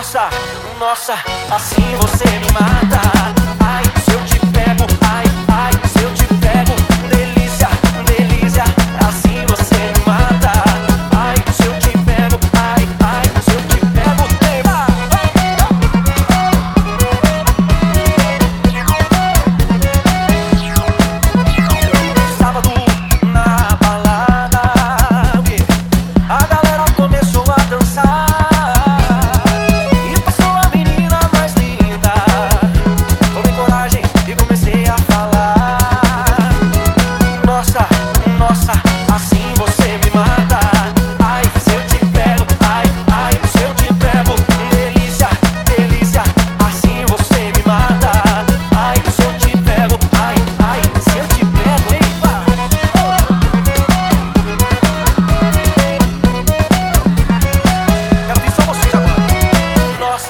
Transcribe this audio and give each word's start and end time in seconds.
nossa, 0.00 0.30
nossa, 0.78 1.14
assim 1.54 1.94
você 1.98 2.24
me 2.38 2.50
mata. 2.52 3.39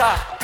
감사합니다. 0.00 0.39